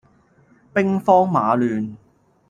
[0.73, 1.95] 兵荒馬亂